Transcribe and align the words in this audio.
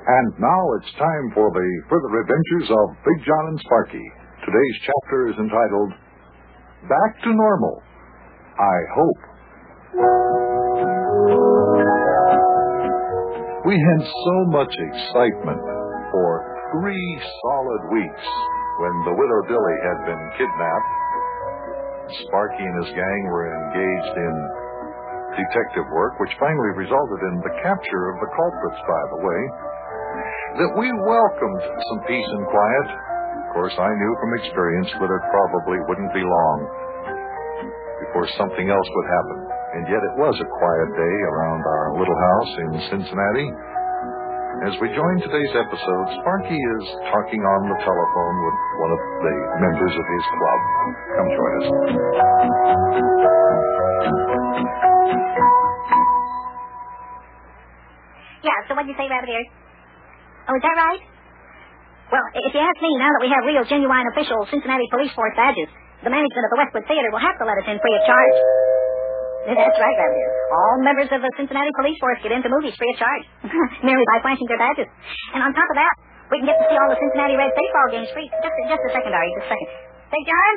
And 0.00 0.32
now 0.40 0.62
it's 0.80 0.92
time 0.96 1.26
for 1.36 1.52
the 1.52 1.68
further 1.92 2.24
adventures 2.24 2.72
of 2.72 2.96
Big 3.04 3.20
John 3.20 3.44
and 3.52 3.60
Sparkie. 3.60 4.10
Today's 4.48 4.78
chapter 4.88 5.28
is 5.28 5.36
entitled 5.36 5.92
Back 6.88 7.20
to 7.20 7.30
Normal. 7.36 7.82
I 8.56 8.78
hope. 8.96 9.20
We 13.68 13.76
had 13.76 14.00
so 14.00 14.36
much 14.56 14.72
excitement 14.72 15.60
for 16.16 16.28
three 16.80 17.08
solid 17.44 17.82
weeks 17.92 18.26
when 18.80 18.94
the 19.04 19.12
widow 19.12 19.40
Dilly 19.52 19.78
had 19.84 19.98
been 20.08 20.24
kidnapped. 20.40 20.92
Sparkie 22.24 22.64
and 22.64 22.84
his 22.88 22.92
gang 22.96 23.20
were 23.28 23.52
engaged 23.52 24.16
in 24.16 24.34
detective 25.36 25.86
work, 25.92 26.16
which 26.18 26.32
finally 26.40 26.72
resulted 26.88 27.20
in 27.20 27.36
the 27.44 27.54
capture 27.60 28.04
of 28.10 28.16
the 28.24 28.30
culprits, 28.32 28.80
by 28.88 29.02
the 29.12 29.20
way, 29.28 29.40
that 30.60 30.72
we 30.76 30.88
welcomed 30.90 31.62
some 31.62 32.00
peace 32.06 32.30
and 32.36 32.44
quiet. 32.50 32.88
Of 32.90 33.48
course, 33.54 33.76
I 33.78 33.90
knew 33.90 34.12
from 34.22 34.30
experience 34.42 34.90
that 34.94 35.10
it 35.10 35.22
probably 35.30 35.78
wouldn't 35.90 36.12
be 36.14 36.22
long 36.22 36.58
before 38.06 38.26
something 38.38 38.66
else 38.70 38.88
would 38.90 39.08
happen. 39.10 39.38
And 39.70 39.82
yet 39.86 40.02
it 40.02 40.14
was 40.18 40.34
a 40.38 40.48
quiet 40.50 40.90
day 40.98 41.16
around 41.30 41.62
our 41.62 41.86
little 41.94 42.18
house 42.18 42.52
in 42.58 42.70
Cincinnati. 42.90 43.48
As 44.66 44.74
we 44.82 44.90
join 44.92 45.14
today's 45.22 45.54
episode, 45.54 46.06
Sparkie 46.20 46.58
is 46.58 46.84
talking 47.08 47.40
on 47.40 47.60
the 47.70 47.78
telephone 47.80 48.36
with 48.44 48.56
one 48.82 48.92
of 48.92 49.00
the 49.22 49.34
members 49.62 49.94
of 49.94 50.06
his 50.10 50.24
club. 50.36 50.60
Come 51.16 51.28
join 51.32 51.52
us. 51.62 51.68
Yeah, 58.42 58.56
so 58.68 58.74
what'd 58.74 58.88
you 58.88 58.96
say, 58.96 59.08
Rabbit 59.08 59.28
Ears? 59.28 59.59
Oh, 60.50 60.58
is 60.58 60.66
that 60.66 60.78
right? 60.82 61.02
Well, 62.10 62.26
if 62.42 62.50
you 62.50 62.58
ask 62.58 62.78
me, 62.82 62.90
now 62.98 63.06
that 63.06 63.22
we 63.22 63.30
have 63.30 63.46
real, 63.46 63.62
genuine, 63.70 64.02
official 64.10 64.42
Cincinnati 64.50 64.82
Police 64.90 65.14
Force 65.14 65.30
badges, 65.38 65.70
the 66.02 66.10
management 66.10 66.42
of 66.42 66.50
the 66.50 66.58
Westwood 66.58 66.86
Theater 66.90 67.06
will 67.14 67.22
have 67.22 67.38
to 67.38 67.46
let 67.46 67.54
us 67.54 67.70
in 67.70 67.78
free 67.78 67.94
of 67.94 68.02
charge. 68.02 68.36
That's 69.46 69.78
right, 69.78 69.94
Rabbit. 69.94 70.26
All 70.50 70.82
members 70.82 71.06
of 71.14 71.22
the 71.22 71.30
Cincinnati 71.38 71.70
Police 71.78 71.94
Force 72.02 72.18
get 72.26 72.34
into 72.34 72.50
movies 72.50 72.74
free 72.74 72.90
of 72.90 72.98
charge, 72.98 73.24
merely 73.86 74.02
by 74.10 74.26
flashing 74.26 74.50
their 74.50 74.58
badges. 74.58 74.90
And 75.38 75.46
on 75.46 75.54
top 75.54 75.70
of 75.70 75.78
that, 75.78 75.94
we 76.34 76.42
can 76.42 76.50
get 76.50 76.58
to 76.58 76.66
see 76.66 76.74
all 76.82 76.90
the 76.90 76.98
Cincinnati 76.98 77.38
Reds 77.38 77.54
baseball 77.54 77.86
games 77.94 78.10
free. 78.10 78.26
Just, 78.26 78.56
just 78.74 78.82
a 78.82 78.90
second, 78.90 79.14
Ari, 79.14 79.30
just 79.38 79.46
a 79.46 79.50
second. 79.54 79.68
Big 80.10 80.24
John? 80.26 80.54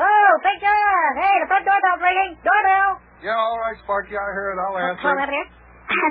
Oh, 0.00 0.32
Big 0.40 0.56
John! 0.64 1.08
Hey, 1.20 1.36
the 1.44 1.48
front 1.52 1.68
doorbell's 1.68 2.00
ringing. 2.00 2.32
Doorbell! 2.40 2.90
Yeah, 3.20 3.36
all 3.36 3.60
right, 3.60 3.76
Sparkie, 3.84 4.16
I 4.16 4.24
hear 4.32 4.56
it. 4.56 4.58
I'll 4.64 4.72
Hello, 4.72 5.20
Rabbit 5.20 5.36
Ears? 5.36 5.52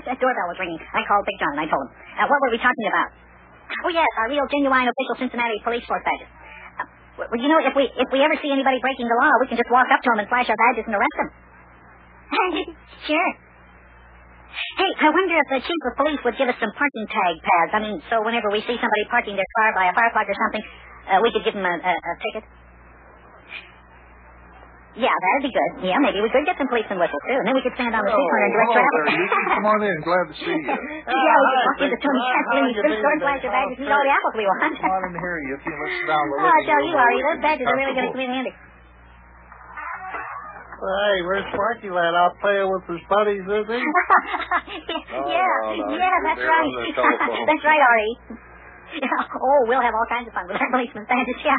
that 0.05 0.17
doorbell 0.22 0.47
was 0.53 0.59
ringing. 0.61 0.77
I 0.94 1.02
called 1.09 1.25
Big 1.25 1.38
John 1.41 1.57
and 1.57 1.61
I 1.66 1.67
told 1.67 1.81
him. 1.89 1.91
Uh, 2.13 2.29
what 2.29 2.38
were 2.45 2.53
we 2.53 2.61
talking 2.61 2.88
about? 2.94 3.09
Oh, 3.81 3.89
yes, 3.89 4.05
our 4.21 4.29
real, 4.29 4.45
genuine, 4.53 4.85
official 4.85 5.17
Cincinnati 5.17 5.57
Police 5.66 5.85
Force 5.89 6.05
badges. 6.05 6.29
Uh, 6.77 6.85
well, 7.17 7.41
you 7.41 7.49
know, 7.49 7.57
if 7.66 7.73
we 7.73 7.89
if 7.89 8.09
we 8.13 8.21
ever 8.21 8.38
see 8.38 8.53
anybody 8.53 8.77
breaking 8.85 9.09
the 9.09 9.17
law, 9.17 9.33
we 9.41 9.49
can 9.49 9.57
just 9.57 9.71
walk 9.73 9.89
up 9.89 10.02
to 10.05 10.09
them 10.13 10.21
and 10.21 10.29
flash 10.29 10.45
our 10.49 10.57
badges 10.57 10.85
and 10.85 10.93
arrest 10.93 11.17
them. 11.17 11.29
sure. 13.09 13.31
Hey, 14.77 14.91
I 15.01 15.09
wonder 15.09 15.33
if 15.33 15.47
the 15.49 15.59
chief 15.66 15.81
of 15.89 15.94
police 15.97 16.21
would 16.21 16.38
give 16.38 16.45
us 16.45 16.57
some 16.61 16.69
parking 16.77 17.05
tag 17.09 17.33
pads. 17.41 17.71
I 17.73 17.79
mean, 17.81 17.97
so 18.09 18.21
whenever 18.21 18.53
we 18.53 18.61
see 18.69 18.77
somebody 18.77 19.03
parking 19.09 19.33
their 19.33 19.49
car 19.57 19.73
by 19.73 19.89
a 19.89 19.94
fire 19.97 20.13
plug 20.13 20.29
or 20.29 20.38
something, 20.38 20.63
uh, 21.09 21.17
we 21.25 21.33
could 21.33 21.41
give 21.41 21.57
them 21.57 21.66
a, 21.66 21.73
a, 21.73 21.94
a 21.94 22.11
ticket. 22.21 22.45
Yeah, 24.94 25.09
that'd 25.09 25.41
be 25.41 25.49
good. 25.49 25.72
Yeah, 25.89 25.97
maybe 25.97 26.22
we 26.22 26.30
could 26.30 26.45
get 26.45 26.53
some 26.61 26.69
policeman 26.69 27.02
whistles 27.02 27.23
too, 27.25 27.33
and 27.33 27.45
then 27.49 27.58
we 27.58 27.66
could 27.66 27.73
stand 27.73 27.97
on 27.97 28.05
the 28.05 28.13
street 28.13 28.30
corner 28.30 28.45
and 28.45 28.53
direct 28.53 28.69
hello 28.77 28.86
traffic. 28.94 29.17
Yuki. 29.17 29.41
Come 29.58 29.66
on 29.66 29.80
in. 29.81 29.97
Glad 30.05 30.25
to 30.30 30.35
see 30.38 30.53
you. 30.53 30.69
yeah, 30.69 31.33
we 31.33 31.50
could 31.50 31.66
walk 31.66 31.81
into 31.81 31.97
Tony 31.97 32.22
Chaplin, 32.30 32.63
food 32.77 32.97
store, 33.02 33.17
flash 33.25 33.41
your 33.41 33.53
badges, 33.58 33.77
and 33.81 33.89
all 33.89 34.03
the 34.05 34.13
apples 34.13 34.35
we 34.38 34.45
want. 34.45 34.61
Come 34.77 34.94
on 34.94 35.02
in 35.09 35.13
here, 35.17 35.38
Yuki. 35.50 35.73
Let's 35.73 35.97
sit 35.97 36.05
down. 36.05 36.25
Oh, 36.45 36.59
tell 36.69 36.83
you, 36.85 36.94
Ari, 36.94 37.17
those 37.25 37.41
badges 37.41 37.66
are 37.66 37.77
really 37.77 37.95
going 37.97 38.05
to 38.05 38.13
come 38.13 38.22
in 38.22 38.30
handy. 38.38 38.53
Hey, 40.84 41.16
where's 41.23 41.47
Sparkie 41.56 41.90
lad 41.90 42.12
out 42.13 42.35
playing 42.44 42.67
with 42.67 42.84
his 42.91 43.00
buddies, 43.07 43.40
is 43.47 43.66
he? 43.72 43.79
yeah, 43.81 45.56
no, 45.63 45.79
no, 45.79 45.96
yeah, 45.96 46.17
that's 46.28 46.44
right. 46.44 46.72
the 46.75 47.01
that's 47.47 47.63
right, 47.63 47.81
Ari. 47.81 48.12
Yeah. 49.00 49.40
Oh, 49.41 49.59
we'll 49.66 49.81
have 49.81 49.96
all 49.96 50.06
kinds 50.12 50.28
of 50.28 50.34
fun 50.35 50.44
with 50.46 50.59
our 50.59 50.69
policeman 50.69 51.07
badges, 51.07 51.40
yeah. 51.41 51.56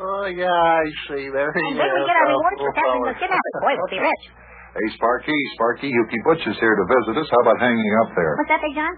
Oh, 0.00 0.24
yeah, 0.32 0.48
I 0.48 0.84
see. 1.12 1.28
There 1.28 1.52
he 1.52 1.60
And 1.60 1.76
is. 1.76 1.78
then 1.78 1.90
we 1.92 2.00
get 2.08 2.16
our 2.16 2.28
Oh, 2.32 2.40
rewards 2.40 2.56
for 2.56 2.72
poor 2.72 2.72
catching 2.72 3.00
fella. 3.04 3.08
those 3.12 3.20
kidnappers. 3.20 3.54
Boy, 3.60 3.74
we'll 3.76 3.92
be 3.94 4.00
rich. 4.00 4.24
Hey, 4.70 4.86
Sparkie, 4.94 5.34
Sparkie, 5.58 5.90
Yuki 5.90 6.14
Butch 6.22 6.46
is 6.46 6.54
here 6.62 6.70
to 6.78 6.84
visit 6.86 7.18
us. 7.18 7.26
How 7.26 7.42
about 7.42 7.58
hanging 7.58 7.90
up 8.06 8.14
there? 8.14 8.38
What's 8.38 8.54
that, 8.54 8.62
Big 8.62 8.70
John? 8.78 8.94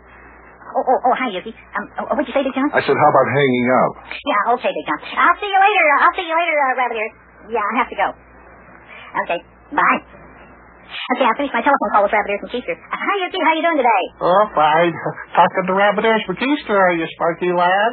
Oh, 0.77 0.85
oh, 0.85 0.99
oh, 1.09 1.15
hi, 1.17 1.33
Yuki. 1.33 1.49
Um, 1.49 1.85
oh, 1.97 2.13
what'd 2.13 2.29
you 2.29 2.37
say, 2.37 2.45
Big 2.45 2.53
John? 2.53 2.69
I 2.77 2.85
said, 2.85 2.93
how 2.93 3.09
about 3.09 3.29
hanging 3.33 3.67
up? 3.73 3.93
Yeah, 4.21 4.53
okay, 4.53 4.69
Big 4.69 4.85
John. 4.85 5.01
I'll 5.17 5.39
see 5.41 5.49
you 5.49 5.57
later. 5.57 5.85
I'll 6.05 6.13
see 6.13 6.29
you 6.29 6.37
later, 6.37 6.55
uh, 6.61 6.73
Rabbit 6.77 6.97
Ears. 7.01 7.15
Yeah, 7.57 7.65
I 7.65 7.73
have 7.81 7.89
to 7.89 7.97
go. 7.97 8.09
Okay, 9.25 9.39
bye. 9.73 10.01
Okay, 11.17 11.25
I 11.25 11.33
finished 11.41 11.57
my 11.57 11.65
telephone 11.65 11.91
call 11.97 12.05
with 12.05 12.13
Rabbit 12.13 12.31
Ears 12.37 12.43
and 12.45 12.53
Keister. 12.53 12.77
Uh, 12.77 12.93
hi, 12.93 13.15
Yuki. 13.25 13.41
How 13.41 13.53
you 13.57 13.65
doing 13.65 13.81
today? 13.81 14.03
Oh, 14.21 14.45
fine. 14.53 14.93
Talking 15.41 15.65
to 15.67 15.75
Rabbit 15.75 16.05
Ears 16.05 16.21
McKeester, 16.29 16.77
are 16.77 16.93
you, 17.01 17.09
Sparkie 17.17 17.49
lad? 17.57 17.93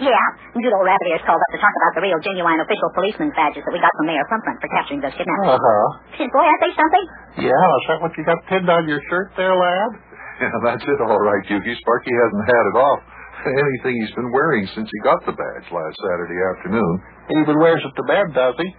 Yeah, 0.00 0.24
good 0.56 0.72
old 0.72 0.88
Rabbit 0.88 1.08
Ears 1.12 1.24
called 1.28 1.36
up 1.40 1.50
to 1.52 1.60
talk 1.60 1.74
about 1.84 1.92
the 2.00 2.02
real, 2.08 2.16
genuine, 2.24 2.58
official 2.64 2.88
policeman's 2.96 3.36
badges 3.36 3.60
that 3.60 3.72
we 3.76 3.80
got 3.82 3.92
from 4.00 4.08
Mayor 4.08 4.24
Front 4.30 4.44
for 4.48 4.68
capturing 4.72 5.00
those 5.04 5.12
kidnappers. 5.12 5.60
Uh-huh. 5.60 6.28
Boy, 6.32 6.46
I 6.48 6.56
say 6.64 6.70
something. 6.72 7.04
Yeah, 7.44 7.52
is 7.52 7.84
that 7.92 7.98
what 8.00 8.12
you 8.16 8.24
got 8.24 8.40
pinned 8.48 8.68
on 8.72 8.88
your 8.88 9.00
shirt 9.12 9.36
there, 9.36 9.52
lad? 9.52 9.92
Yeah, 10.42 10.48
that's 10.64 10.82
it, 10.82 10.98
all 11.06 11.22
right, 11.22 11.44
Yuki. 11.46 11.70
Sparkie 11.84 12.10
hasn't 12.10 12.46
had 12.50 12.64
it 12.74 12.76
off. 12.80 13.00
Anything 13.46 13.94
he's 14.00 14.14
been 14.16 14.32
wearing 14.32 14.66
since 14.74 14.88
he 14.90 14.98
got 15.06 15.22
the 15.22 15.30
badge 15.30 15.66
last 15.70 15.94
Saturday 16.02 16.38
afternoon. 16.56 16.94
He 17.30 17.34
even 17.46 17.58
wears 17.62 17.78
it 17.84 17.94
to 17.94 18.04
bed, 18.10 18.26
does 18.34 18.56
he? 18.58 18.66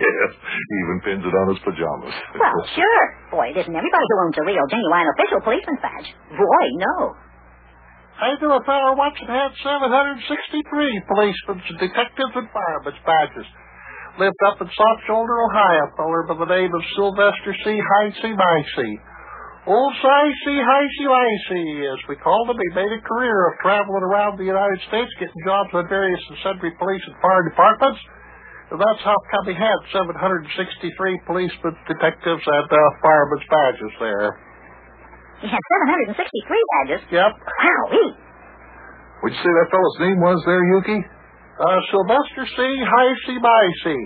yes, 0.00 0.30
he 0.40 0.74
even 0.86 0.96
pins 1.04 1.24
it 1.26 1.34
on 1.36 1.52
his 1.52 1.60
pajamas. 1.64 2.14
Well, 2.38 2.60
sure. 2.72 3.04
Boy, 3.28 3.52
it 3.52 3.60
isn't 3.60 3.76
everybody 3.76 4.06
who 4.08 4.16
owns 4.24 4.36
a 4.40 4.44
real, 4.46 4.64
genuine, 4.72 5.08
official 5.16 5.40
policeman's 5.44 5.82
badge. 5.84 6.08
Boy, 6.32 6.64
no. 6.80 6.94
Knew 8.16 8.48
a 8.48 8.96
once 8.96 9.20
that 9.20 9.28
had 9.28 9.52
763 9.60 10.24
policemen's, 11.04 11.68
detectives, 11.76 12.32
and 12.32 12.48
firemen's 12.48 13.02
badges. 13.04 13.44
Lived 14.16 14.40
up 14.48 14.56
in 14.64 14.68
Soft 14.72 15.00
Shoulder, 15.04 15.36
Ohio, 15.44 15.84
feller 16.00 16.24
by 16.24 16.40
the 16.40 16.48
name 16.48 16.72
of 16.72 16.80
Sylvester 16.96 17.52
C. 17.60 17.76
Hicey 17.76 18.32
Micey. 18.32 18.92
Old 19.68 19.92
Sicey 20.00 20.56
Hicey 20.56 21.06
Micey, 21.12 21.92
as 21.92 22.00
we 22.08 22.16
called 22.16 22.48
him, 22.48 22.56
he 22.56 22.70
made 22.72 22.88
a 22.96 23.04
career 23.04 23.52
of 23.52 23.60
traveling 23.60 24.08
around 24.08 24.40
the 24.40 24.48
United 24.48 24.80
States, 24.88 25.12
getting 25.20 25.42
jobs 25.44 25.76
on 25.76 25.84
various 25.92 26.22
and 26.32 26.38
sundry 26.40 26.72
police 26.80 27.04
and 27.04 27.20
fire 27.20 27.44
departments. 27.52 28.00
And 28.72 28.80
that's 28.80 29.04
how 29.04 29.18
come 29.28 29.52
he 29.52 29.58
had 29.60 29.78
763 29.92 30.56
policemen, 31.28 31.76
detectives, 31.84 32.44
and 32.48 32.68
uh, 32.72 32.80
firemen's 33.04 33.46
badges 33.52 33.94
there. 34.00 34.30
He 35.40 35.48
had 35.48 35.60
763 36.16 36.16
badges. 36.16 37.02
Yep. 37.12 37.32
Wowee. 37.36 38.12
Would 39.22 39.32
you 39.32 39.40
say 39.40 39.52
that 39.52 39.68
fellow's 39.72 39.98
name 40.00 40.20
was 40.20 40.40
there, 40.44 40.64
Yuki? 40.76 40.98
Uh, 41.56 41.80
Sylvester 41.92 42.44
C. 42.52 42.58
Hicey 42.62 43.36
Micey. 43.40 44.02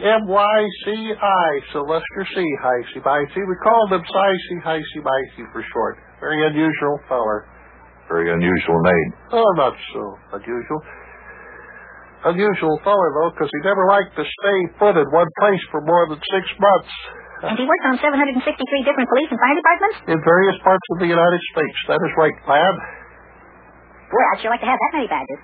H-I-S-E-E-M-Y-C-I. 0.00 1.48
Sylvester 1.72 2.24
C. 2.34 2.40
Hicey 2.64 3.00
Micey. 3.04 3.42
We 3.44 3.56
called 3.64 3.92
him 3.92 4.00
Sicey 4.04 4.58
Hicey 4.64 5.00
Micey 5.04 5.44
for 5.52 5.64
short. 5.72 5.98
Very 6.20 6.46
unusual 6.46 7.00
feller. 7.08 7.44
Very 8.08 8.32
unusual 8.32 8.80
name. 8.82 9.12
Oh, 9.32 9.52
not 9.56 9.74
so 9.92 10.16
unusual. 10.32 10.80
Unusual 12.24 12.80
fellow, 12.84 13.08
though, 13.16 13.30
because 13.32 13.48
he 13.48 13.60
never 13.64 13.86
liked 13.88 14.12
to 14.16 14.24
stay 14.24 14.58
put 14.78 14.96
in 14.96 15.06
one 15.12 15.28
place 15.40 15.62
for 15.70 15.80
more 15.80 16.08
than 16.08 16.20
six 16.32 16.44
months. 16.60 16.92
And 17.40 17.56
he 17.56 17.64
worked 17.64 17.86
on 17.88 17.96
763 17.96 18.36
different 18.84 19.08
police 19.08 19.30
and 19.32 19.40
fire 19.40 19.56
departments? 19.56 19.96
In 20.12 20.18
various 20.20 20.56
parts 20.60 20.86
of 20.92 20.96
the 21.00 21.08
United 21.08 21.40
States. 21.56 21.78
That 21.88 22.00
is 22.04 22.12
right, 22.20 22.36
lad. 22.44 22.76
Boy, 24.12 24.22
I'd 24.34 24.40
sure 24.44 24.52
like 24.52 24.60
to 24.60 24.68
have 24.68 24.76
that 24.76 24.92
many 24.92 25.08
badges. 25.08 25.40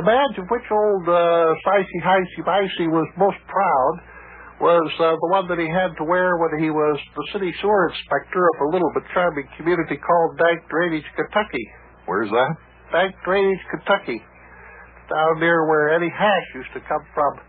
The 0.00 0.06
badge 0.08 0.36
of 0.40 0.48
which 0.48 0.64
old 0.72 1.04
uh, 1.04 1.52
Sicey 1.68 2.00
Hicey 2.00 2.40
Micey 2.48 2.88
was 2.88 3.04
most 3.20 3.36
proud 3.44 3.94
was 4.56 4.88
uh, 5.02 5.12
the 5.20 5.30
one 5.34 5.44
that 5.52 5.58
he 5.60 5.68
had 5.68 5.92
to 6.00 6.04
wear 6.06 6.38
when 6.40 6.62
he 6.62 6.70
was 6.70 6.96
the 7.12 7.26
city 7.34 7.52
sewer 7.60 7.90
inspector 7.92 8.40
of 8.40 8.56
a 8.62 8.68
little 8.72 8.88
but 8.94 9.02
charming 9.12 9.44
community 9.58 9.98
called 10.00 10.38
Dank 10.38 10.64
Drainage, 10.70 11.04
Kentucky. 11.12 11.66
Where's 12.06 12.30
that? 12.30 12.52
Dank 12.94 13.12
Drainage, 13.26 13.60
Kentucky. 13.68 14.22
Down 15.10 15.40
near 15.44 15.68
where 15.68 15.92
Eddie 15.92 16.14
Hash 16.14 16.48
used 16.54 16.72
to 16.72 16.80
come 16.88 17.04
from. 17.12 17.42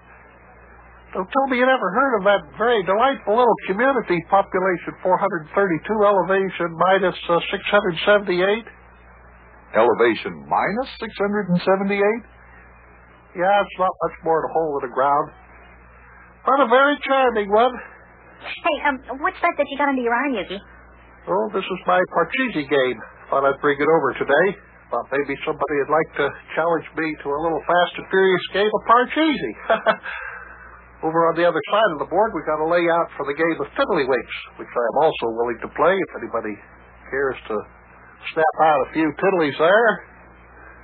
Don't 1.13 1.29
tell 1.29 1.45
me 1.45 1.61
you 1.61 1.67
never 1.69 1.89
heard 1.93 2.13
of 2.17 2.23
that 2.25 2.41
very 2.57 2.81
delightful 2.89 3.37
little 3.37 3.59
community, 3.69 4.17
population 4.33 4.97
432, 5.05 5.53
elevation 6.01 6.73
minus 6.73 7.13
uh, 7.29 7.37
678. 7.53 8.65
Elevation 9.77 10.33
minus 10.49 10.89
678? 10.97 11.93
Yeah, 13.37 13.45
it's 13.45 13.77
not 13.77 13.93
much 13.93 14.17
more 14.25 14.41
than 14.41 14.49
a 14.49 14.53
hole 14.57 14.73
in 14.81 14.89
the 14.89 14.93
ground. 14.93 15.29
But 16.49 16.65
a 16.65 16.67
very 16.73 16.97
charming 17.05 17.49
one. 17.53 17.77
Hey, 18.41 18.77
um, 18.89 19.21
what's 19.21 19.37
that 19.45 19.53
that 19.53 19.69
you 19.69 19.77
got 19.77 19.93
under 19.93 20.01
your 20.01 20.17
arm, 20.17 20.33
Yuki? 20.33 20.57
Oh, 21.29 21.45
this 21.53 21.63
is 21.63 21.79
my 21.85 22.01
Parcheesi 22.09 22.65
game. 22.65 22.97
Thought 23.29 23.45
I'd 23.45 23.61
bring 23.61 23.77
it 23.77 23.85
over 23.85 24.17
today. 24.17 24.57
Thought 24.89 25.13
maybe 25.13 25.37
somebody 25.45 25.75
would 25.77 25.93
like 25.93 26.09
to 26.17 26.25
challenge 26.57 26.89
me 26.97 27.05
to 27.21 27.27
a 27.29 27.39
little 27.39 27.61
fast 27.69 28.01
and 28.01 28.05
furious 28.09 28.45
game 28.49 28.69
of 28.73 28.81
Parcheesi. 28.89 29.53
over 31.03 31.19
on 31.27 31.35
the 31.35 31.43
other 31.43 31.59
side 31.69 31.91
of 31.95 31.99
the 31.99 32.07
board, 32.09 32.31
we've 32.31 32.47
got 32.47 32.63
a 32.63 32.69
layout 32.71 33.07
for 33.19 33.27
the 33.27 33.35
game 33.35 33.57
of 33.59 33.67
Tiddlywinks, 33.75 34.35
which 34.57 34.71
I 34.71 34.83
am 34.95 34.97
also 35.03 35.25
willing 35.35 35.59
to 35.61 35.69
play 35.75 35.93
if 35.93 36.11
anybody 36.23 36.55
cares 37.11 37.35
to 37.51 37.55
snap 38.33 38.55
out 38.63 38.79
a 38.87 38.93
few 38.95 39.07
tiddlies 39.19 39.57
there. 39.59 39.87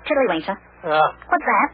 Tiddlywinks, 0.04 0.48
huh? 0.48 0.60
Uh, 0.84 1.10
What's 1.32 1.48
that? 1.48 1.70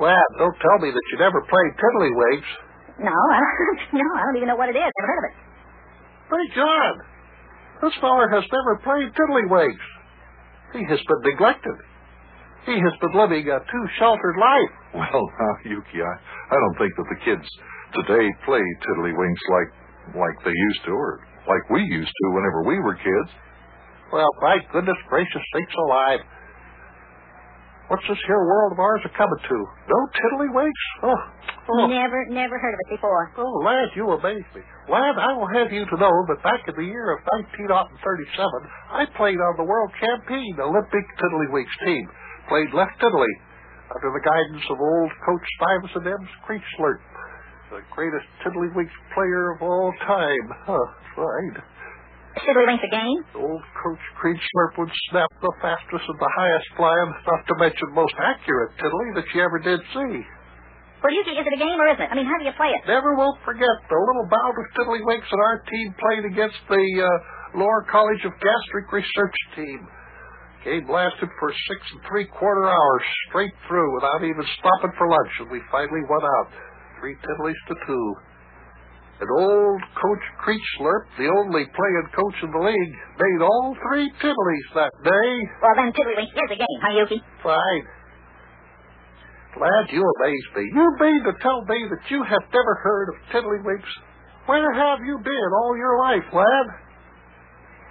well, 0.00 0.26
don't 0.40 0.56
tell 0.64 0.78
me 0.80 0.88
that 0.92 1.04
you 1.12 1.16
never 1.20 1.40
played 1.44 1.72
Tiddlywinks. 1.76 2.50
No, 3.04 3.12
I 3.36 3.40
don't, 3.40 3.80
no, 4.00 4.06
I 4.16 4.20
don't 4.24 4.36
even 4.36 4.48
know 4.48 4.56
what 4.56 4.68
it 4.72 4.76
is. 4.76 4.88
I 4.88 5.00
never 5.04 5.12
heard 5.12 5.20
of 5.20 5.28
it. 5.28 5.36
Hey, 6.30 6.46
John, 6.56 6.92
this 7.84 7.94
feller 8.00 8.28
has 8.32 8.44
never 8.48 8.72
played 8.80 9.08
Tiddlywinks. 9.12 9.86
He 10.72 10.84
has 10.88 11.00
been 11.04 11.20
neglected. 11.32 11.76
He 12.64 12.76
has 12.76 12.94
been 13.00 13.12
living 13.16 13.44
a 13.48 13.58
too 13.60 13.84
sheltered 13.98 14.36
life. 14.40 14.72
Well, 14.94 15.24
now, 15.40 15.54
Yuki, 15.64 16.00
I, 16.00 16.12
I 16.50 16.56
don't 16.58 16.76
think 16.82 16.92
that 16.98 17.08
the 17.08 17.20
kids 17.24 17.46
today 17.94 18.26
play 18.44 18.62
tiddlywinks 18.82 19.44
like 19.54 19.70
like 20.18 20.36
they 20.42 20.54
used 20.54 20.82
to, 20.90 20.92
or 20.92 21.22
like 21.46 21.64
we 21.70 21.82
used 21.86 22.10
to 22.10 22.26
whenever 22.34 22.66
we 22.66 22.76
were 22.82 22.98
kids. 22.98 23.30
Well, 24.12 24.30
my 24.42 24.58
goodness 24.74 24.98
gracious 25.08 25.44
sakes 25.54 25.76
alive. 25.86 26.20
What's 27.90 28.06
this 28.06 28.22
here 28.26 28.38
world 28.38 28.70
of 28.74 28.78
ours 28.78 29.02
a 29.02 29.10
coming 29.18 29.42
to? 29.50 29.56
No 29.90 29.98
tiddlywinks? 30.14 30.84
Oh, 31.02 31.20
oh, 31.74 31.86
Never, 31.90 32.22
never 32.30 32.54
heard 32.58 32.74
of 32.74 32.80
it 32.86 32.90
before. 32.94 33.34
oh, 33.38 33.66
lad, 33.66 33.90
you 33.98 34.06
amaze 34.06 34.46
me. 34.54 34.62
Lad, 34.86 35.18
I 35.18 35.34
will 35.34 35.50
have 35.58 35.72
you 35.74 35.82
to 35.82 35.96
know 35.98 36.14
that 36.30 36.42
back 36.42 36.62
in 36.70 36.74
the 36.78 36.86
year 36.86 37.10
of 37.10 37.18
1937, 37.66 38.46
I 38.94 39.10
played 39.18 39.38
on 39.42 39.54
the 39.58 39.66
World 39.66 39.90
Campaign 39.98 40.54
Olympic 40.62 41.06
Tiddlywinks 41.18 41.76
team. 41.82 42.06
Played 42.46 42.70
left 42.74 42.94
tiddly 43.02 43.34
under 43.90 44.10
the 44.14 44.22
guidance 44.22 44.64
of 44.70 44.78
old 44.78 45.10
Coach 45.26 45.46
Stuyvesant 45.58 46.06
M. 46.06 46.22
Creechlert, 46.46 47.02
the 47.74 47.82
greatest 47.90 48.26
tiddlywinks 48.42 48.94
player 49.14 49.54
of 49.54 49.62
all 49.62 49.90
time. 50.06 50.46
Huh, 50.66 50.78
that's 50.78 51.18
right. 51.18 51.56
Tiddlywinks 52.46 52.86
a 52.86 52.92
game? 52.94 53.20
Old 53.42 53.64
Coach 53.82 54.04
Creechlert 54.22 54.78
would 54.78 54.92
snap 55.10 55.30
the 55.42 55.52
fastest 55.58 56.06
and 56.06 56.18
the 56.22 56.32
highest 56.38 56.68
flying, 56.78 57.10
not 57.26 57.42
to 57.42 57.54
mention 57.58 57.86
most 57.90 58.14
accurate 58.22 58.70
tiddly 58.78 59.08
that 59.18 59.26
you 59.34 59.42
ever 59.42 59.58
did 59.58 59.80
see. 59.90 60.22
Well, 61.02 61.10
Yuki, 61.16 61.32
is 61.32 61.42
it 61.42 61.54
a 61.56 61.58
game 61.58 61.74
or 61.80 61.88
isn't 61.90 62.04
it? 62.06 62.10
I 62.12 62.14
mean, 62.14 62.28
how 62.28 62.36
do 62.38 62.44
you 62.44 62.54
play 62.54 62.70
it? 62.70 62.84
Never 62.86 63.16
will 63.16 63.34
forget 63.42 63.72
the 63.88 63.98
little 63.98 64.28
bout 64.30 64.54
of 64.54 64.66
tiddlywinks 64.78 65.26
that 65.26 65.40
our 65.42 65.58
team 65.66 65.88
played 65.98 66.24
against 66.30 66.60
the 66.68 66.84
uh, 67.02 67.58
Lower 67.58 67.82
College 67.90 68.22
of 68.28 68.32
Gastric 68.38 68.92
Research 68.92 69.36
team. 69.56 69.80
Game 70.64 70.84
lasted 70.92 71.30
for 71.40 71.48
six 71.68 71.80
and 71.92 72.00
three 72.04 72.26
quarter 72.26 72.68
hours 72.68 73.04
straight 73.28 73.54
through 73.66 73.94
without 73.96 74.20
even 74.24 74.44
stopping 74.60 74.92
for 74.98 75.08
lunch, 75.08 75.32
and 75.40 75.50
we 75.50 75.60
finally 75.72 76.04
won 76.04 76.20
out 76.20 76.48
three 77.00 77.16
tiddlies 77.16 77.60
to 77.68 77.74
two. 77.86 78.06
And 79.20 79.28
old 79.36 79.80
Coach 80.00 80.24
Creechlert, 80.40 81.04
the 81.16 81.28
only 81.28 81.64
playing 81.64 82.08
coach 82.16 82.38
in 82.44 82.50
the 82.52 82.64
league, 82.64 82.94
made 83.20 83.40
all 83.44 83.76
three 83.88 84.08
tiddlies 84.20 84.68
that 84.76 84.92
day. 85.04 85.30
Well, 85.60 85.76
then 85.76 85.92
Tiddlywinks 85.92 86.32
is 86.32 86.50
a 86.52 86.56
game, 86.56 86.78
huh, 86.80 86.96
Yuki? 86.96 87.20
Fine. 87.44 87.84
Lad, 89.60 89.92
you 89.92 90.00
amaze 90.00 90.48
me. 90.56 90.64
You 90.72 90.86
mean 91.00 91.20
to 91.24 91.32
tell 91.42 91.60
me 91.68 91.78
that 91.92 92.04
you 92.08 92.22
have 92.22 92.44
never 92.48 92.74
heard 92.80 93.08
of 93.12 93.16
tiddlywinks? 93.28 93.92
Where 94.46 94.72
have 94.72 95.00
you 95.04 95.18
been 95.20 95.50
all 95.52 95.76
your 95.76 95.98
life, 96.00 96.24
lad? 96.32 96.66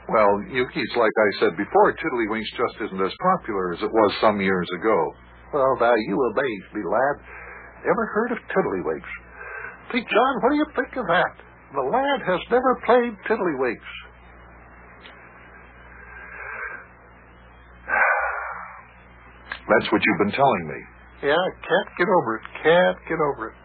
Well, 0.09 0.41
Yuki's 0.49 0.93
like 0.97 1.13
I 1.13 1.29
said 1.39 1.53
before, 1.53 1.93
tiddlywinks 1.93 2.49
just 2.57 2.81
isn't 2.81 3.01
as 3.05 3.13
popular 3.37 3.73
as 3.73 3.81
it 3.83 3.91
was 3.93 4.11
some 4.21 4.41
years 4.41 4.67
ago. 4.81 4.97
Well, 5.53 5.77
now, 5.79 5.93
you 5.93 6.17
amaze 6.33 6.65
me, 6.73 6.81
lad. 6.81 7.15
Ever 7.85 8.05
heard 8.13 8.31
of 8.33 8.39
tiddlywinks. 8.49 9.11
Think, 9.91 10.09
John, 10.09 10.33
what 10.41 10.49
do 10.49 10.57
you 10.57 10.65
think 10.75 10.97
of 10.97 11.05
that? 11.07 11.33
The 11.73 11.85
lad 11.85 12.19
has 12.25 12.41
never 12.49 12.81
played 12.85 13.13
tiddlywinks. 13.29 13.91
That's 19.69 19.91
what 19.93 20.01
you've 20.01 20.21
been 20.25 20.33
telling 20.33 20.65
me. 20.67 20.79
Yeah, 21.29 21.45
can't 21.61 21.91
get 21.97 22.09
over 22.09 22.41
it. 22.41 22.43
Can't 22.65 22.99
get 23.05 23.19
over 23.21 23.53
it. 23.53 23.55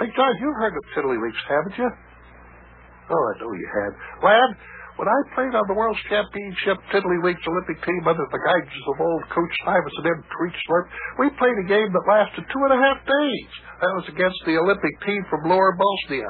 Think, 0.00 0.16
John, 0.16 0.32
you've 0.40 0.56
heard 0.56 0.72
of 0.72 0.84
tiddlywinks, 0.96 1.42
haven't 1.48 1.76
you? 1.76 1.90
Oh, 3.12 3.22
I 3.28 3.32
know 3.40 3.52
you 3.52 3.68
had. 3.68 3.92
Lad, 4.24 4.50
when 5.00 5.08
I 5.08 5.18
played 5.32 5.54
on 5.56 5.64
the 5.68 5.76
World 5.78 5.96
Championship 6.08 6.76
Tiddlywinks 6.92 7.44
Olympic 7.48 7.78
team 7.80 8.02
under 8.04 8.26
the 8.28 8.42
guidance 8.44 8.84
of 8.92 9.00
old 9.00 9.24
Coach 9.32 9.54
Stuyvesant 9.64 10.06
M. 10.06 10.20
Creechlert, 10.28 10.86
we 11.16 11.32
played 11.40 11.56
a 11.64 11.66
game 11.68 11.88
that 11.88 12.04
lasted 12.04 12.44
two 12.52 12.62
and 12.68 12.74
a 12.76 12.80
half 12.80 13.00
days. 13.00 13.50
That 13.80 13.92
was 13.96 14.06
against 14.12 14.40
the 14.44 14.60
Olympic 14.60 14.94
team 15.02 15.24
from 15.32 15.48
Lower 15.48 15.72
Bosnia. 15.74 16.28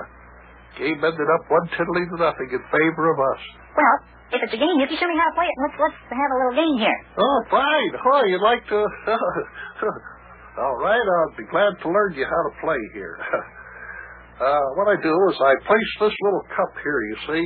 Game 0.78 1.00
ended 1.02 1.28
up 1.28 1.42
one 1.50 1.66
tiddly 1.74 2.06
to 2.06 2.16
nothing 2.22 2.48
in 2.54 2.62
favor 2.70 3.12
of 3.12 3.18
us. 3.18 3.42
Well, 3.76 3.98
if 4.32 4.40
it's 4.40 4.54
a 4.56 4.60
game, 4.62 4.76
you 4.80 4.88
can 4.88 4.96
show 4.96 5.10
me 5.10 5.18
how 5.20 5.28
to 5.28 5.36
play 5.36 5.48
it. 5.50 5.56
Let's 5.60 5.76
let's 5.76 5.98
have 6.08 6.30
a 6.32 6.38
little 6.40 6.56
game 6.56 6.78
here. 6.80 6.98
Oh, 7.20 7.38
fine. 7.52 7.92
Oh, 8.00 8.24
you'd 8.24 8.40
like 8.46 8.64
to... 8.72 8.78
All 10.62 10.76
right, 10.80 11.00
I'll 11.00 11.36
be 11.36 11.44
glad 11.48 11.76
to 11.82 11.86
learn 11.88 12.12
you 12.16 12.24
how 12.24 12.42
to 12.48 12.52
play 12.62 12.80
here. 12.94 13.18
Uh, 14.42 14.74
what 14.74 14.90
I 14.90 14.98
do 14.98 15.12
is 15.30 15.36
I 15.38 15.54
place 15.62 15.92
this 16.00 16.16
little 16.18 16.42
cup 16.50 16.72
here, 16.82 16.98
you 17.06 17.16
see. 17.30 17.44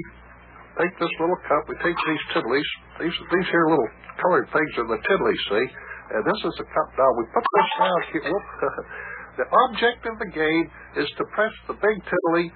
Take 0.76 0.92
this 1.00 1.14
little 1.20 1.40
cup. 1.48 1.64
We 1.72 1.76
take 1.80 1.96
these 1.96 2.24
tiddlies. 2.36 2.68
These, 3.00 3.16
these 3.16 3.48
here 3.48 3.66
little 3.72 3.90
colored 4.20 4.48
things 4.52 4.72
are 4.76 4.88
the 4.92 5.00
tiddlies, 5.08 5.42
see? 5.48 5.66
And 6.12 6.22
this 6.22 6.40
is 6.44 6.54
the 6.60 6.68
cup. 6.68 6.88
Now, 7.00 7.10
we 7.16 7.24
put 7.32 7.44
this 7.44 7.70
down 7.80 8.00
here. 8.12 8.24
Whoop. 8.28 8.46
the 9.40 9.48
object 9.68 10.04
of 10.04 10.14
the 10.20 10.30
game 10.36 10.64
is 11.00 11.08
to 11.16 11.24
press 11.32 11.52
the 11.64 11.76
big 11.80 11.96
tiddly 12.04 12.52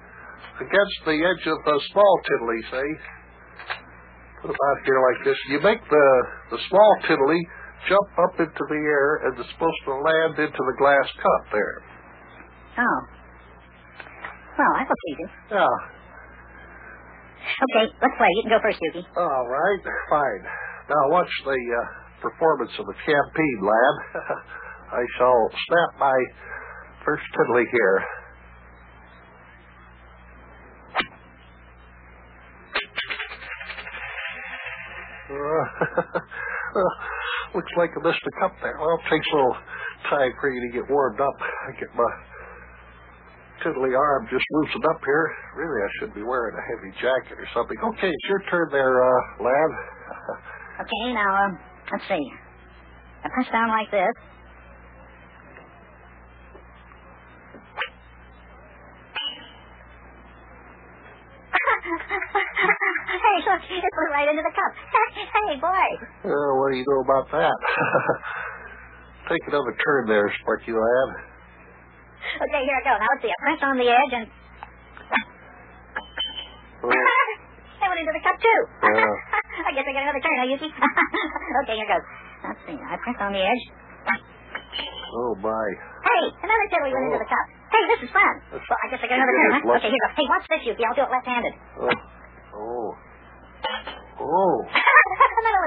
against 0.61 0.97
the 1.09 1.17
edge 1.17 1.45
of 1.49 1.57
the 1.65 1.77
small 1.89 2.13
tiddly, 2.29 2.59
see? 2.69 2.91
Put 4.45 4.53
them 4.53 4.61
out 4.69 4.79
here 4.85 4.99
like 5.01 5.19
this. 5.25 5.37
You 5.49 5.59
make 5.65 5.81
the, 5.81 6.07
the 6.53 6.59
small 6.69 6.91
tiddly 7.09 7.41
jump 7.89 8.09
up 8.21 8.37
into 8.37 8.63
the 8.69 8.81
air 8.85 9.25
and 9.25 9.33
it's 9.33 9.49
supposed 9.49 9.81
to 9.89 9.93
land 9.97 10.33
into 10.37 10.61
the 10.61 10.75
glass 10.77 11.07
cup 11.17 11.43
there. 11.49 11.77
Oh. 12.85 12.99
Well, 14.61 14.71
that 14.77 14.85
looks 14.85 15.05
easy. 15.09 15.27
Yeah. 15.49 16.00
Okay, 17.61 17.93
let's 18.01 18.15
play. 18.17 18.27
You 18.41 18.41
can 18.41 18.57
go 18.57 18.61
first, 18.61 18.79
Yuki. 18.81 19.05
All 19.17 19.45
right, 19.45 19.81
fine. 20.09 20.43
Now 20.89 21.13
watch 21.13 21.29
the 21.45 21.53
uh, 21.53 21.85
performance 22.21 22.71
of 22.79 22.85
the 22.87 22.97
campaign, 23.05 23.57
lad. 23.61 23.95
I 24.97 25.03
shall 25.17 25.49
snap 25.69 25.99
my 25.99 26.17
first 27.05 27.21
tiddly 27.37 27.65
here. 27.71 27.97
Uh, 35.29 35.63
looks 37.55 37.71
like 37.77 37.91
I 37.93 38.01
missed 38.01 38.25
a 38.25 38.39
cup 38.41 38.57
there. 38.63 38.75
Well, 38.81 38.97
it 38.97 39.09
takes 39.09 39.27
a 39.31 39.35
little 39.35 39.57
time 40.09 40.33
for 40.41 40.49
you 40.49 40.59
to 40.65 40.73
get 40.81 40.89
warmed 40.89 41.21
up. 41.21 41.37
I 41.39 41.79
get 41.79 41.93
my 41.95 42.09
tiddly 43.63 43.93
arm 43.95 44.27
just 44.29 44.45
loosened 44.51 44.85
up 44.85 45.01
here. 45.05 45.25
Really, 45.55 45.81
I 45.81 45.89
should 45.99 46.13
be 46.13 46.23
wearing 46.23 46.55
a 46.57 46.63
heavy 46.73 46.91
jacket 47.01 47.37
or 47.37 47.47
something. 47.53 47.77
Okay, 47.77 48.09
it's 48.09 48.27
your 48.29 48.41
turn 48.49 48.69
there, 48.71 49.01
uh, 49.01 49.21
lad. 49.43 49.71
Okay, 50.81 51.13
now, 51.13 51.45
um, 51.45 51.59
let's 51.91 52.03
see. 52.09 52.25
I 53.23 53.29
press 53.29 53.47
down 53.51 53.69
like 53.69 53.91
this. 53.91 54.15
hey, 62.01 63.37
look, 63.45 63.61
it 63.61 63.91
flew 63.93 64.09
right 64.11 64.29
into 64.29 64.41
the 64.41 64.53
cup. 64.53 64.73
hey, 65.45 65.59
boy. 65.59 65.87
Uh, 66.25 66.51
what 66.57 66.71
do 66.71 66.77
you 66.77 66.85
know 66.87 67.01
about 67.05 67.29
that? 67.31 67.53
Take 69.29 69.47
another 69.47 69.75
turn 69.85 70.07
there, 70.07 70.33
Sparkie 70.41 70.73
lad. 70.73 71.30
Okay, 72.41 72.61
here 72.65 72.73
I 72.73 72.81
go. 72.81 72.93
Now, 72.97 73.05
let's 73.05 73.21
see. 73.21 73.29
I 73.29 73.37
press 73.45 73.61
on 73.61 73.77
the 73.77 73.85
edge 73.85 74.13
and... 74.17 74.25
It 76.81 77.87
went 77.89 77.99
into 78.01 78.13
the 78.17 78.23
cup, 78.25 78.37
too. 78.41 78.59
Yeah. 78.81 79.05
I 79.69 79.71
guess 79.77 79.85
I 79.85 79.93
got 79.93 80.03
another 80.09 80.21
turn, 80.25 80.37
huh, 80.41 80.49
Yuki? 80.49 80.69
okay, 81.65 81.75
here 81.77 81.89
goes. 81.89 82.05
Let's 82.41 82.61
see. 82.65 82.77
I 82.81 82.97
press 82.97 83.17
on 83.21 83.33
the 83.37 83.43
edge. 83.45 83.63
oh 85.21 85.37
my. 85.37 85.65
Hey, 86.01 86.23
another 86.41 86.65
tiddly 86.73 86.89
went 86.89 87.13
into 87.13 87.21
the 87.21 87.29
cup. 87.29 87.45
Hey, 87.69 87.83
this 87.93 88.09
is 88.09 88.11
fun. 88.13 88.33
That's- 88.49 88.65
Well, 88.65 88.79
I 88.81 88.85
guess 88.89 89.01
I 89.05 89.07
got 89.09 89.17
another 89.21 89.33
It 89.33 89.41
turn, 89.45 89.61
huh? 89.61 89.77
Okay, 89.77 89.89
here 89.93 90.01
goes. 90.01 90.13
Hey, 90.17 90.25
watch 90.25 90.45
this, 90.49 90.61
Yuki. 90.65 90.81
I'll 90.81 90.97
do 90.97 91.05
it 91.05 91.11
left-handed. 91.13 91.53
Oh. 91.77 91.93
Oh. 92.57 92.89
Oh. 94.21 94.57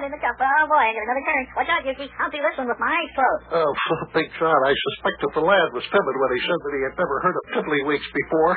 In 0.04 0.12
the 0.12 0.20
cup. 0.20 0.36
Oh, 0.36 0.64
boy, 0.68 0.84
I 0.84 0.92
got 0.92 1.04
another 1.08 1.24
turn. 1.24 1.44
Watch 1.56 1.70
out, 1.72 1.82
Yuki. 1.84 2.06
I'll 2.20 2.28
do 2.30 2.40
this 2.40 2.56
one 2.60 2.68
with 2.68 2.80
my 2.80 2.92
eyes 2.92 3.10
closed. 3.16 3.44
Oh, 3.56 3.72
Big 4.16 4.28
John, 4.36 4.54
I 4.54 4.72
suspect 4.92 5.16
that 5.24 5.32
the 5.32 5.44
lad 5.44 5.68
was 5.72 5.84
timid 5.88 6.14
when 6.14 6.30
he 6.36 6.40
said 6.44 6.58
that 6.60 6.72
he 6.76 6.82
had 6.84 6.94
never 7.00 7.16
heard 7.24 7.36
of 7.36 7.44
tiddlywinks 7.56 8.08
before. 8.12 8.54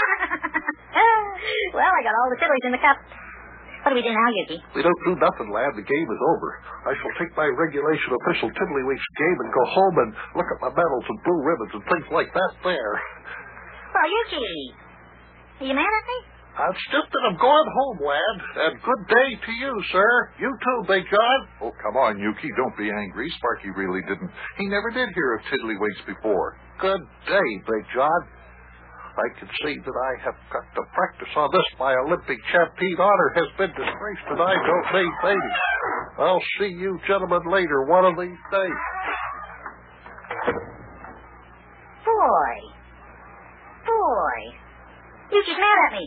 oh, 0.00 1.22
well, 1.74 1.92
I 1.92 2.00
got 2.04 2.14
all 2.14 2.28
the 2.28 2.38
tiddlies 2.40 2.64
in 2.68 2.72
the 2.76 2.82
cup. 2.84 2.98
What 3.80 3.96
do 3.96 3.96
we 3.96 4.04
do 4.04 4.12
now, 4.12 4.28
Yuki? 4.44 4.60
We 4.76 4.84
don't 4.84 5.02
do 5.08 5.16
nothing, 5.16 5.48
lad. 5.56 5.72
The 5.72 5.88
game 5.88 6.08
is 6.12 6.20
over. 6.36 6.48
I 6.84 6.92
shall 7.00 7.14
take 7.16 7.32
my 7.32 7.48
regulation 7.48 8.12
official 8.12 8.52
Tiddlywinks 8.52 9.08
game 9.16 9.38
and 9.40 9.48
go 9.56 9.64
home 9.72 9.96
and 10.04 10.10
look 10.36 10.44
at 10.52 10.60
my 10.60 10.68
medals 10.68 11.06
and 11.08 11.16
blue 11.24 11.40
ribbons 11.40 11.72
and 11.80 11.84
things 11.88 12.04
like 12.12 12.28
that 12.28 12.52
there. 12.60 12.94
Well, 13.96 14.04
Yuki, 14.04 14.44
are 15.64 15.66
you 15.72 15.74
mad 15.80 15.88
at 15.88 16.04
me? 16.12 16.18
I'm 16.60 16.76
just 16.92 17.08
that 17.08 17.24
I'm 17.24 17.40
going 17.40 17.68
home, 17.72 17.98
lad. 18.04 18.36
And 18.68 18.76
good 18.84 19.02
day 19.08 19.28
to 19.32 19.52
you, 19.64 19.72
sir. 19.96 20.10
You 20.44 20.52
too, 20.52 20.78
Big 20.92 21.08
John. 21.08 21.38
Oh, 21.64 21.72
come 21.80 21.96
on, 21.96 22.20
Yuki. 22.20 22.52
Don't 22.60 22.76
be 22.76 22.92
angry. 22.92 23.32
Sparkie 23.40 23.72
really 23.72 24.04
didn't. 24.04 24.28
He 24.60 24.68
never 24.68 24.92
did 24.92 25.08
hear 25.16 25.40
of 25.40 25.40
Tiddlywinks 25.48 26.04
before. 26.04 26.60
Good 26.76 27.00
day, 27.24 27.48
Big 27.64 27.84
John. 27.96 28.20
I 29.16 29.28
can 29.40 29.48
see 29.64 29.76
that 29.80 29.96
I 29.96 30.12
have 30.28 30.36
got 30.52 30.68
to 30.76 30.82
practice 30.92 31.32
on 31.34 31.48
this. 31.50 31.64
My 31.80 31.96
Olympic 32.06 32.38
champion 32.52 33.00
honor 33.00 33.30
has 33.40 33.48
been 33.56 33.72
disgraced, 33.72 34.26
and 34.28 34.40
I 34.40 34.52
don't 34.52 34.88
need 35.00 35.14
babies. 35.24 35.58
I'll 36.20 36.44
see 36.60 36.76
you 36.76 37.00
gentlemen 37.08 37.40
later 37.50 37.88
one 37.88 38.04
of 38.04 38.20
these 38.20 38.42
days. 38.52 38.80
Boy. 42.04 42.52
Boy. 43.88 44.38
Yuki's 45.32 45.56
mad 45.56 45.78
at 45.88 45.92
me. 45.96 46.04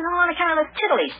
And 0.00 0.06
all 0.06 0.19
on 0.30 0.36
account 0.38 0.54
of 0.54 0.58
those 0.62 0.72
tiddlies. 0.78 1.14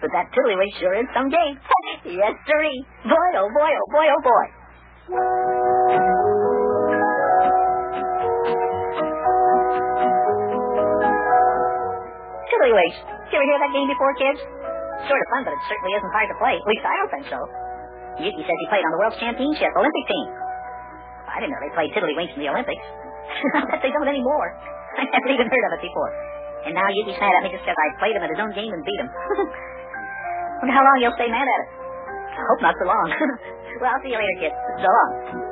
But 0.00 0.08
that 0.16 0.32
tiddlywink 0.32 0.72
sure 0.80 0.96
is 0.96 1.04
some 1.12 1.28
game. 1.28 1.60
yes, 2.16 2.32
sirree. 2.48 2.80
Boy, 3.04 3.28
oh 3.36 3.52
boy, 3.52 3.72
oh 3.76 3.88
boy, 3.92 4.06
oh 4.08 4.22
boy. 4.24 4.46
Tiddlywinks. 12.48 12.96
Did 13.28 13.36
you 13.36 13.36
ever 13.36 13.44
hear 13.44 13.60
that 13.60 13.72
game 13.76 13.88
before, 13.92 14.12
kids? 14.16 14.40
Sort 15.04 15.20
of 15.20 15.28
fun, 15.32 15.44
but 15.44 15.52
it 15.52 15.62
certainly 15.68 15.92
isn't 16.00 16.12
hard 16.12 16.28
to 16.32 16.36
play. 16.40 16.56
At 16.56 16.66
least 16.68 16.84
I 16.84 16.94
don't 16.96 17.12
think 17.12 17.26
so. 17.28 17.40
Yuki 18.24 18.42
says 18.44 18.56
he 18.56 18.66
played 18.72 18.84
on 18.84 18.92
the 18.96 19.00
World 19.00 19.16
Championship 19.20 19.68
Olympic 19.76 20.04
team. 20.08 20.26
I 21.28 21.40
didn't 21.40 21.52
know 21.52 21.60
they 21.62 21.72
played 21.76 21.92
Tiddlywinks 21.92 22.36
in 22.36 22.40
the 22.44 22.50
Olympics. 22.52 22.84
I 23.56 23.64
bet 23.68 23.80
they 23.84 23.92
don't 23.92 24.08
anymore. 24.08 24.48
I 25.00 25.04
never 25.08 25.28
even 25.28 25.46
heard 25.46 25.64
of 25.70 25.72
it 25.78 25.82
before. 25.84 26.10
And 26.66 26.76
now 26.76 26.86
Yuki's 26.92 27.16
mad 27.16 27.32
at 27.32 27.42
me 27.44 27.50
just 27.54 27.64
because 27.64 27.78
I 27.78 27.88
played 27.96 28.14
him 28.16 28.22
at 28.24 28.30
his 28.30 28.40
own 28.40 28.52
game 28.52 28.72
and 28.72 28.84
beat 28.84 29.00
him. 29.00 29.08
Wonder 30.60 30.74
how 30.76 30.84
long 30.84 30.96
he'll 31.00 31.16
stay 31.16 31.32
mad 31.32 31.48
at 31.48 31.60
it. 31.64 31.68
I 32.36 32.42
hope 32.52 32.60
not 32.60 32.74
so 32.76 32.84
long. 32.84 33.06
well, 33.80 33.90
I'll 33.90 34.02
see 34.04 34.12
you 34.12 34.20
later, 34.20 34.36
kids. 34.44 34.56
So 34.80 34.88
long. 34.88 35.49